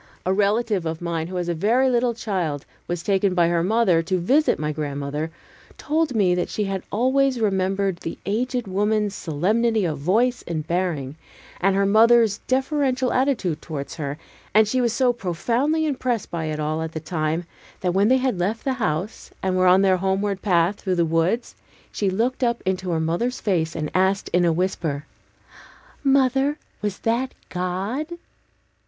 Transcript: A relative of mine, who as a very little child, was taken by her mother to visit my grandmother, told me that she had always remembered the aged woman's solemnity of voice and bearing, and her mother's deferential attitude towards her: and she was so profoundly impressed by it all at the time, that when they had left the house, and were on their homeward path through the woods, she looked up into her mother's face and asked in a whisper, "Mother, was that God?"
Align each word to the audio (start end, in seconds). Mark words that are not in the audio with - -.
A 0.25 0.33
relative 0.33 0.87
of 0.87 0.99
mine, 0.99 1.27
who 1.27 1.37
as 1.37 1.47
a 1.47 1.53
very 1.53 1.87
little 1.87 2.15
child, 2.15 2.65
was 2.87 3.03
taken 3.03 3.35
by 3.35 3.49
her 3.49 3.61
mother 3.63 4.01
to 4.01 4.17
visit 4.17 4.57
my 4.57 4.71
grandmother, 4.71 5.29
told 5.77 6.15
me 6.15 6.33
that 6.33 6.49
she 6.49 6.63
had 6.63 6.81
always 6.91 7.39
remembered 7.39 7.97
the 7.97 8.17
aged 8.25 8.67
woman's 8.67 9.13
solemnity 9.13 9.85
of 9.85 9.99
voice 9.99 10.43
and 10.47 10.65
bearing, 10.65 11.17
and 11.59 11.75
her 11.75 11.85
mother's 11.85 12.39
deferential 12.47 13.13
attitude 13.13 13.61
towards 13.61 13.97
her: 13.97 14.17
and 14.55 14.67
she 14.67 14.81
was 14.81 14.91
so 14.91 15.13
profoundly 15.13 15.85
impressed 15.85 16.31
by 16.31 16.45
it 16.45 16.59
all 16.59 16.81
at 16.81 16.93
the 16.93 16.99
time, 16.99 17.45
that 17.81 17.93
when 17.93 18.07
they 18.07 18.17
had 18.17 18.39
left 18.39 18.63
the 18.63 18.73
house, 18.81 19.29
and 19.43 19.55
were 19.55 19.67
on 19.67 19.83
their 19.83 19.97
homeward 19.97 20.41
path 20.41 20.77
through 20.79 20.95
the 20.95 21.05
woods, 21.05 21.53
she 21.91 22.09
looked 22.09 22.43
up 22.43 22.63
into 22.65 22.89
her 22.89 22.99
mother's 22.99 23.39
face 23.39 23.75
and 23.75 23.91
asked 23.93 24.29
in 24.33 24.45
a 24.45 24.51
whisper, 24.51 25.05
"Mother, 26.03 26.57
was 26.81 26.97
that 27.01 27.33
God?" 27.49 28.07